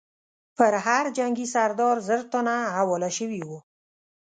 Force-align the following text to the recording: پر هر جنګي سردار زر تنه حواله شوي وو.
پر 0.57 0.73
هر 0.85 1.05
جنګي 1.17 1.47
سردار 1.55 1.97
زر 2.07 2.21
تنه 2.31 2.55
حواله 2.75 3.09
شوي 3.17 3.41
وو. 3.47 3.59